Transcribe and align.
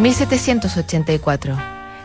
1784. 0.00 1.58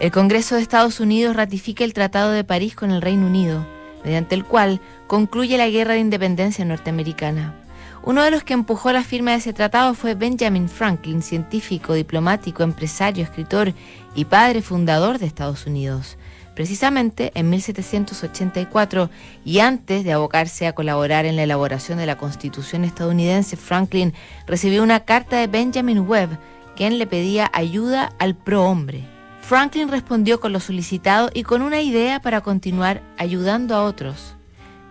El 0.00 0.10
Congreso 0.10 0.56
de 0.56 0.62
Estados 0.62 0.98
Unidos 0.98 1.36
ratifica 1.36 1.84
el 1.84 1.94
Tratado 1.94 2.32
de 2.32 2.42
París 2.42 2.74
con 2.74 2.90
el 2.90 3.00
Reino 3.00 3.28
Unido, 3.28 3.64
mediante 4.04 4.34
el 4.34 4.44
cual 4.44 4.80
concluye 5.06 5.56
la 5.56 5.68
Guerra 5.68 5.94
de 5.94 6.00
Independencia 6.00 6.64
norteamericana. 6.64 7.54
Uno 8.02 8.24
de 8.24 8.32
los 8.32 8.42
que 8.42 8.54
empujó 8.54 8.90
la 8.90 9.04
firma 9.04 9.30
de 9.30 9.36
ese 9.36 9.52
tratado 9.52 9.94
fue 9.94 10.14
Benjamin 10.14 10.68
Franklin, 10.68 11.22
científico, 11.22 11.94
diplomático, 11.94 12.64
empresario, 12.64 13.22
escritor 13.22 13.72
y 14.16 14.24
padre 14.24 14.62
fundador 14.62 15.20
de 15.20 15.26
Estados 15.26 15.66
Unidos. 15.66 16.16
Precisamente 16.56 17.30
en 17.34 17.50
1784 17.50 19.10
y 19.44 19.60
antes 19.60 20.02
de 20.02 20.12
abocarse 20.12 20.66
a 20.66 20.72
colaborar 20.72 21.24
en 21.24 21.36
la 21.36 21.44
elaboración 21.44 21.98
de 21.98 22.06
la 22.06 22.18
Constitución 22.18 22.82
estadounidense, 22.82 23.56
Franklin 23.56 24.12
recibió 24.46 24.82
una 24.82 25.00
carta 25.00 25.36
de 25.36 25.46
Benjamin 25.46 26.00
Webb 26.00 26.36
quien 26.76 26.98
le 26.98 27.06
pedía 27.06 27.50
ayuda 27.52 28.12
al 28.18 28.36
prohombre. 28.36 29.04
Franklin 29.40 29.88
respondió 29.88 30.40
con 30.40 30.52
lo 30.52 30.60
solicitado 30.60 31.30
y 31.32 31.42
con 31.42 31.62
una 31.62 31.80
idea 31.80 32.20
para 32.20 32.40
continuar 32.40 33.02
ayudando 33.16 33.74
a 33.74 33.82
otros. 33.82 34.34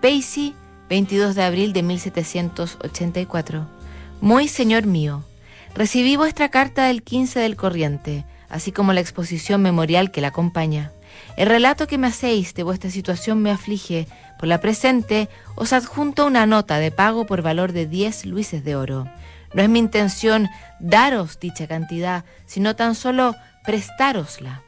Pacey, 0.00 0.54
22 0.88 1.34
de 1.34 1.42
abril 1.42 1.72
de 1.72 1.82
1784. 1.82 3.66
Muy 4.20 4.48
señor 4.48 4.86
mío, 4.86 5.24
recibí 5.74 6.16
vuestra 6.16 6.48
carta 6.48 6.86
del 6.86 7.02
15 7.02 7.40
del 7.40 7.56
corriente, 7.56 8.24
así 8.48 8.72
como 8.72 8.92
la 8.92 9.00
exposición 9.00 9.62
memorial 9.62 10.10
que 10.10 10.20
la 10.20 10.28
acompaña. 10.28 10.92
El 11.36 11.48
relato 11.48 11.86
que 11.86 11.98
me 11.98 12.08
hacéis 12.08 12.54
de 12.54 12.62
vuestra 12.62 12.90
situación 12.90 13.40
me 13.42 13.50
aflige. 13.50 14.06
Por 14.38 14.48
la 14.48 14.60
presente 14.60 15.28
os 15.54 15.72
adjunto 15.72 16.26
una 16.26 16.46
nota 16.46 16.78
de 16.78 16.90
pago 16.90 17.24
por 17.24 17.42
valor 17.42 17.72
de 17.72 17.86
10 17.86 18.26
luises 18.26 18.64
de 18.64 18.76
oro. 18.76 19.06
No 19.52 19.62
es 19.62 19.68
mi 19.68 19.78
intención 19.78 20.48
daros 20.78 21.40
dicha 21.40 21.66
cantidad, 21.66 22.24
sino 22.46 22.76
tan 22.76 22.94
solo 22.94 23.34
prestárosla. 23.64 24.62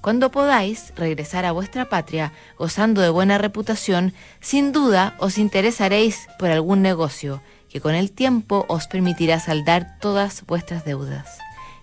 Cuando 0.00 0.30
podáis 0.30 0.92
regresar 0.96 1.44
a 1.44 1.52
vuestra 1.52 1.88
patria 1.88 2.32
gozando 2.56 3.00
de 3.00 3.10
buena 3.10 3.38
reputación, 3.38 4.14
sin 4.40 4.72
duda 4.72 5.16
os 5.18 5.38
interesaréis 5.38 6.28
por 6.38 6.50
algún 6.50 6.82
negocio 6.82 7.42
que 7.68 7.80
con 7.80 7.94
el 7.94 8.12
tiempo 8.12 8.64
os 8.68 8.86
permitirá 8.86 9.40
saldar 9.40 9.98
todas 10.00 10.44
vuestras 10.46 10.84
deudas. 10.84 11.38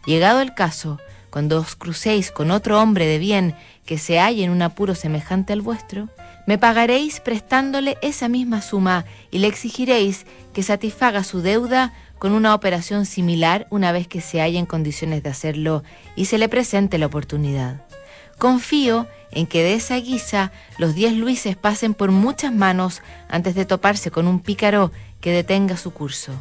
Llegado 0.05 0.41
el 0.41 0.53
caso, 0.53 0.99
cuando 1.29 1.59
os 1.59 1.75
crucéis 1.75 2.31
con 2.31 2.51
otro 2.51 2.81
hombre 2.81 3.05
de 3.05 3.19
bien 3.19 3.55
que 3.85 3.97
se 3.97 4.19
halle 4.19 4.45
en 4.45 4.51
un 4.51 4.61
apuro 4.61 4.95
semejante 4.95 5.51
al 5.51 5.61
vuestro, 5.61 6.07
me 6.45 6.57
pagaréis 6.57 7.19
prestándole 7.19 7.97
esa 8.01 8.27
misma 8.29 8.61
suma 8.61 9.05
y 9.31 9.39
le 9.39 9.47
exigiréis 9.47 10.25
que 10.53 10.63
satisfaga 10.63 11.23
su 11.23 11.41
deuda 11.41 11.93
con 12.19 12.33
una 12.33 12.55
operación 12.55 13.05
similar 13.05 13.67
una 13.69 13.91
vez 13.91 14.07
que 14.07 14.21
se 14.21 14.41
haya 14.41 14.59
en 14.59 14.65
condiciones 14.65 15.23
de 15.23 15.29
hacerlo 15.29 15.83
y 16.15 16.25
se 16.25 16.37
le 16.37 16.49
presente 16.49 16.97
la 16.97 17.07
oportunidad. 17.07 17.81
Confío 18.37 19.07
en 19.31 19.47
que 19.47 19.63
de 19.63 19.75
esa 19.75 19.95
guisa 19.97 20.51
los 20.77 20.95
diez 20.95 21.13
Luises 21.13 21.55
pasen 21.55 21.93
por 21.93 22.11
muchas 22.11 22.53
manos 22.53 23.01
antes 23.29 23.55
de 23.55 23.65
toparse 23.65 24.11
con 24.11 24.27
un 24.27 24.39
pícaro 24.39 24.91
que 25.21 25.31
detenga 25.31 25.77
su 25.77 25.91
curso. 25.91 26.33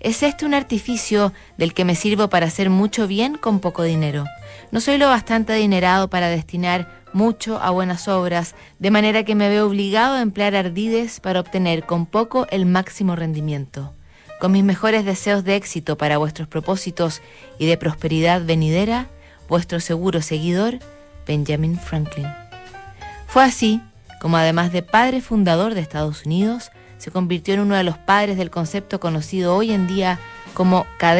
Es 0.00 0.22
este 0.22 0.46
un 0.46 0.54
artificio 0.54 1.32
del 1.56 1.74
que 1.74 1.84
me 1.84 1.94
sirvo 1.94 2.28
para 2.28 2.46
hacer 2.46 2.70
mucho 2.70 3.06
bien 3.06 3.36
con 3.36 3.60
poco 3.60 3.82
dinero. 3.82 4.24
No 4.72 4.80
soy 4.80 4.98
lo 4.98 5.08
bastante 5.08 5.52
adinerado 5.52 6.08
para 6.08 6.28
destinar 6.28 6.88
mucho 7.12 7.60
a 7.60 7.70
buenas 7.70 8.08
obras, 8.08 8.54
de 8.78 8.90
manera 8.90 9.24
que 9.24 9.34
me 9.34 9.48
veo 9.48 9.66
obligado 9.66 10.14
a 10.14 10.22
emplear 10.22 10.56
ardides 10.56 11.20
para 11.20 11.40
obtener 11.40 11.84
con 11.84 12.06
poco 12.06 12.46
el 12.50 12.66
máximo 12.66 13.14
rendimiento 13.14 13.92
con 14.40 14.52
mis 14.52 14.64
mejores 14.64 15.04
deseos 15.04 15.44
de 15.44 15.54
éxito 15.54 15.96
para 15.96 16.16
vuestros 16.16 16.48
propósitos 16.48 17.20
y 17.58 17.66
de 17.66 17.76
prosperidad 17.76 18.42
venidera, 18.44 19.06
vuestro 19.48 19.80
seguro 19.80 20.22
seguidor, 20.22 20.78
Benjamin 21.26 21.78
Franklin. 21.78 22.26
Fue 23.26 23.44
así 23.44 23.82
como 24.20 24.38
además 24.38 24.72
de 24.72 24.82
padre 24.82 25.20
fundador 25.20 25.74
de 25.74 25.80
Estados 25.80 26.24
Unidos, 26.24 26.70
se 27.00 27.10
convirtió 27.10 27.54
en 27.54 27.60
uno 27.60 27.74
de 27.74 27.82
los 27.82 27.96
padres 27.96 28.36
del 28.36 28.50
concepto 28.50 29.00
conocido 29.00 29.56
hoy 29.56 29.72
en 29.72 29.86
día 29.86 30.18
como 30.54 30.86
cadena 30.98 31.10